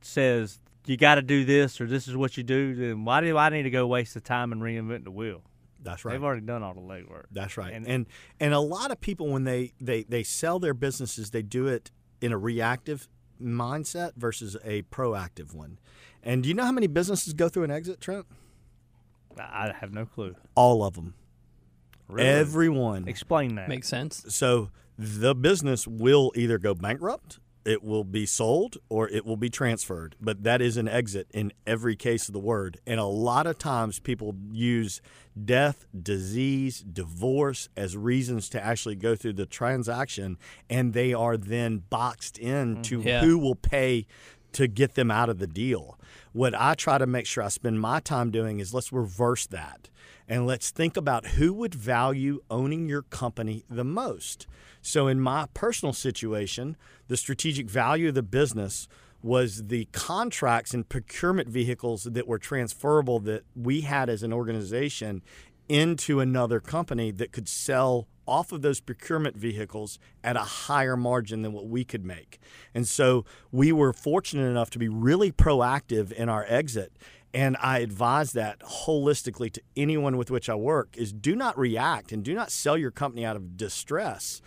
[0.00, 3.36] says you got to do this or this is what you do, then why do
[3.36, 5.42] I need to go waste the time and reinvent the wheel?
[5.82, 6.12] That's right.
[6.12, 7.24] They've already done all the legwork.
[7.30, 7.72] That's right.
[7.72, 8.06] And- And,
[8.40, 11.90] and a lot of people when they, they they sell their businesses, they do it
[12.20, 13.08] in a reactive
[13.40, 15.78] mindset versus a proactive one.
[16.22, 18.26] And do you know how many businesses go through an exit, Trent?
[19.38, 20.34] I I have no clue.
[20.54, 21.14] All of them.
[22.08, 22.28] Really?
[22.28, 23.06] Everyone.
[23.08, 23.68] Explain that.
[23.68, 24.24] Makes sense.
[24.28, 29.50] So the business will either go bankrupt, it will be sold, or it will be
[29.50, 30.14] transferred.
[30.20, 32.78] But that is an exit in every case of the word.
[32.86, 35.02] And a lot of times people use
[35.44, 40.38] death, disease, divorce as reasons to actually go through the transaction,
[40.70, 43.08] and they are then boxed into mm-hmm.
[43.08, 43.20] Yeah.
[43.20, 44.06] who will pay
[44.56, 45.98] to get them out of the deal.
[46.32, 49.90] What I try to make sure I spend my time doing is let's reverse that
[50.26, 54.46] and let's think about who would value owning your company the most.
[54.80, 56.76] So, in my personal situation,
[57.08, 58.88] the strategic value of the business
[59.22, 65.22] was the contracts and procurement vehicles that were transferable that we had as an organization
[65.68, 71.42] into another company that could sell off of those procurement vehicles at a higher margin
[71.42, 72.38] than what we could make.
[72.74, 76.92] And so we were fortunate enough to be really proactive in our exit.
[77.34, 82.12] And I advise that holistically to anyone with which I work is do not react
[82.12, 84.40] and do not sell your company out of distress.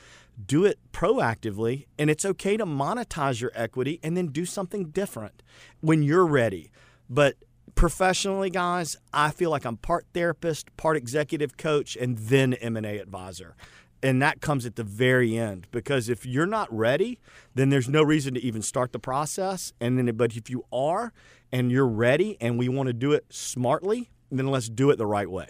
[0.43, 5.43] Do it proactively, and it's okay to monetize your equity and then do something different
[5.81, 6.71] when you're ready.
[7.09, 7.35] But
[7.75, 13.55] professionally guys i feel like i'm part therapist part executive coach and then m&a advisor
[14.01, 17.19] and that comes at the very end because if you're not ready
[17.55, 21.13] then there's no reason to even start the process and then but if you are
[21.51, 25.05] and you're ready and we want to do it smartly then let's do it the
[25.07, 25.47] right way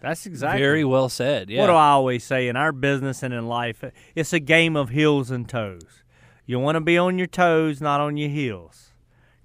[0.00, 1.50] That's exactly Very well said.
[1.50, 1.62] Yeah.
[1.62, 3.82] What do I always say in our business and in life?
[4.14, 6.04] It's a game of heels and toes.
[6.44, 8.85] You want to be on your toes, not on your heels,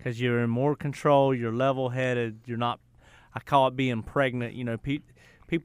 [0.02, 1.34] because you're in more control.
[1.34, 2.42] You're level-headed.
[2.46, 2.80] You're not.
[3.34, 4.56] I call it being pregnant.
[4.56, 5.00] You know, pe-
[5.48, 5.60] pe-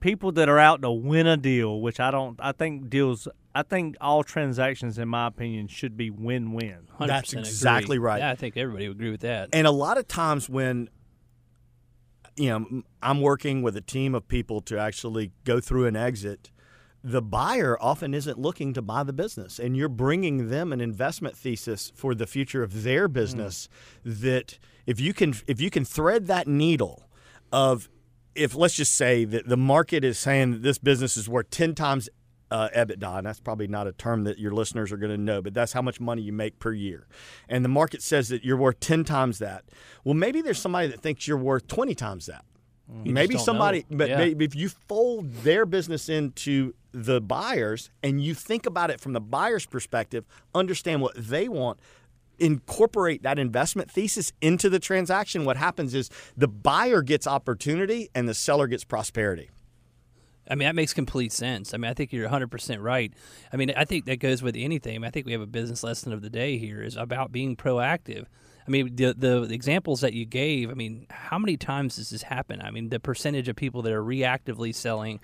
[0.00, 2.38] people that are out to win a deal, which I don't.
[2.40, 3.28] I think deals.
[3.54, 6.88] I think all transactions, in my opinion, should be win-win.
[7.00, 7.40] 100% That's agree.
[7.42, 8.18] exactly right.
[8.18, 9.48] Yeah, I think everybody would agree with that.
[9.52, 10.88] And a lot of times when
[12.36, 16.50] you know I'm working with a team of people to actually go through an exit,
[17.08, 21.36] the buyer often isn't looking to buy the business and you're bringing them an investment
[21.36, 23.68] thesis for the future of their business
[24.04, 27.04] that if you can if you can thread that needle
[27.52, 27.88] of
[28.34, 31.76] if let's just say that the market is saying that this business is worth 10
[31.76, 32.08] times
[32.50, 35.40] uh, EBITDA, and that's probably not a term that your listeners are going to know,
[35.42, 37.06] but that's how much money you make per year.
[37.48, 39.64] And the market says that you're worth 10 times that.
[40.04, 42.44] Well, maybe there's somebody that thinks you're worth 20 times that.
[43.02, 43.96] You maybe somebody, know.
[43.98, 44.18] but Yeah.
[44.18, 49.12] maybe if you fold their business into the buyers and you think about it from
[49.12, 51.78] the buyer's perspective, understand what they want,
[52.38, 58.26] incorporate that investment thesis into the transaction, what happens is the buyer gets opportunity and
[58.26, 59.50] the seller gets prosperity.
[60.48, 61.74] I mean, that makes complete sense.
[61.74, 63.12] I mean, I think you're 100% right.
[63.52, 64.94] I mean, I think that goes with anything.
[64.94, 67.30] I, mean, I think we have a business lesson of the day here is about
[67.30, 68.24] being proactive.
[68.66, 72.22] I mean, the, the examples that you gave, I mean, how many times does this
[72.22, 72.62] happen?
[72.62, 75.20] I mean, the percentage of people that are reactively selling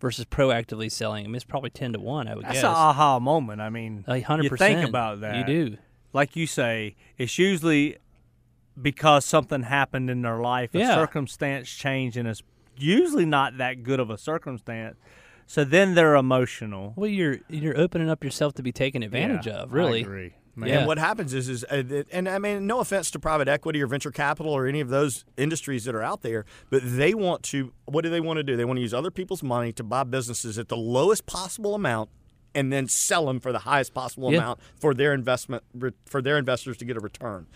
[0.00, 2.64] versus proactively selling, mean, it's probably 10 to 1, I would That's guess.
[2.64, 3.60] an aha moment.
[3.60, 4.42] I mean, 100%.
[4.42, 5.48] you think about that.
[5.48, 5.76] You do.
[6.12, 7.96] like you say, it's usually
[8.80, 10.94] because something happened in their life, a Yeah.
[10.94, 12.42] circumstance changed, and it's
[12.76, 14.96] usually not that good of a circumstance.
[15.46, 16.92] So then they're emotional.
[16.96, 20.02] Well, you're you're opening up yourself to be taken advantage Yeah, of, really.
[20.56, 20.60] I agree.
[20.60, 20.68] Man.
[20.70, 20.78] Yeah.
[20.78, 23.86] And what happens is, is uh, and I mean, no offense to private equity or
[23.86, 27.72] venture capital or any of those industries that are out there, but they want to.
[27.84, 28.56] What do they want to do?
[28.56, 32.08] They want to use other people's money to buy businesses at the lowest possible amount,
[32.54, 34.38] and then sell them for the highest possible Yeah.
[34.38, 35.62] amount for their investment
[36.06, 37.46] for their investors to get a return.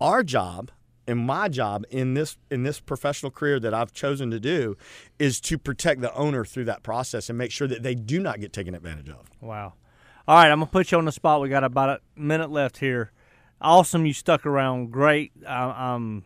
[0.00, 0.70] Our job
[1.06, 4.76] and my job in this in this professional career that I've chosen to do
[5.18, 8.40] is to protect the owner through that process and make sure that they do not
[8.40, 9.30] get taken advantage of.
[9.40, 9.72] Wow.
[10.28, 11.40] All right, I'm gonna put you on the spot.
[11.40, 13.10] We got about a minute left here.
[13.60, 14.90] Awesome, you stuck around.
[14.90, 15.32] Great.
[15.46, 16.24] Uh, um,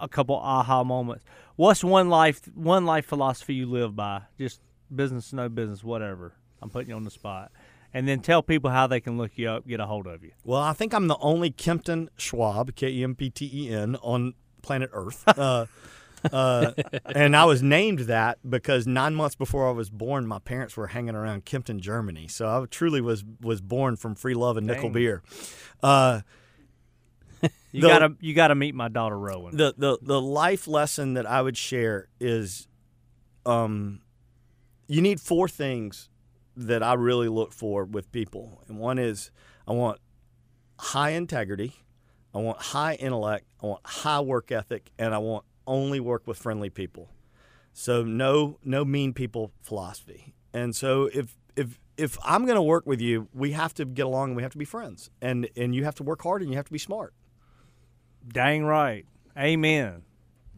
[0.00, 1.24] a couple aha moments.
[1.56, 4.22] What's one life one life philosophy you live by?
[4.38, 4.60] Just
[4.94, 6.34] business, no business, whatever.
[6.60, 7.52] I'm putting you on the spot.
[7.94, 10.32] And then tell people how they can look you up, get a hold of you.
[10.44, 13.96] Well, I think I'm the only Kempton Schwab, K E M P T E N,
[14.02, 15.24] on planet Earth.
[15.38, 15.66] Uh,
[16.32, 16.72] uh,
[17.06, 20.88] and I was named that because nine months before I was born, my parents were
[20.88, 22.28] hanging around Kempten, Germany.
[22.28, 25.22] So I truly was was born from free love and nickel beer.
[25.82, 26.20] Uh,
[27.70, 29.56] You The- gotta you gotta meet my daughter Rowan.
[29.56, 32.66] the the the life lesson that I would share is,
[33.46, 34.00] um,
[34.88, 36.08] you need four things
[36.56, 39.30] that I really look for with people, and one is
[39.68, 40.00] I want
[40.78, 41.74] high integrity,
[42.34, 46.38] I want high intellect, I want high work ethic, and I want only work with
[46.38, 47.10] friendly people.
[47.72, 50.34] So no no mean people philosophy.
[50.52, 54.06] And so if if if I'm going to work with you, we have to get
[54.06, 55.10] along and we have to be friends.
[55.22, 57.14] And and you have to work hard and you have to be smart.
[58.26, 59.06] Dang right.
[59.38, 60.02] Amen.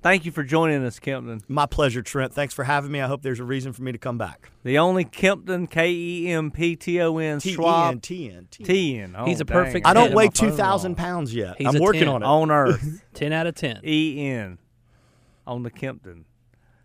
[0.02, 1.42] Thank you for joining us, Kempton.
[1.46, 2.32] My pleasure, Trent.
[2.32, 3.02] Thanks for having me.
[3.02, 4.50] I hope there's a reason for me to come back.
[4.64, 8.48] The only Kempton K E M P T O N T Schwab N T N
[8.50, 8.66] T N.
[8.66, 9.14] T N.
[9.18, 11.56] Oh, He's a perfect I don't weigh two thousand pounds yet.
[11.58, 12.08] He's I'm a working 10.
[12.08, 12.26] on it.
[12.26, 13.02] on Earth.
[13.12, 13.80] Ten out of ten.
[13.84, 14.58] E N
[15.46, 16.24] on the Kempton.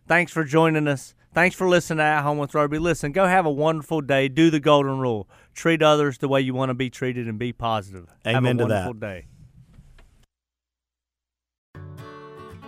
[0.07, 1.13] Thanks for joining us.
[1.33, 2.79] Thanks for listening to At Home with Roby.
[2.79, 4.29] Listen, go have a wonderful day.
[4.29, 5.27] Do the golden rule.
[5.53, 8.07] Treat others the way you want to be treated and be positive.
[8.23, 8.87] have Amen a to that.
[8.87, 9.25] wonderful day.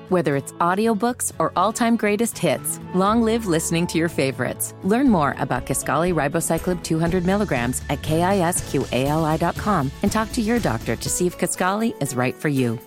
[0.09, 4.73] Whether it's audiobooks or all-time greatest hits, long live listening to your favorites.
[4.83, 11.09] Learn more about Kisqali Ribociclib 200 milligrams at kisqali.com and talk to your doctor to
[11.09, 12.79] see if Kisqali is right for you.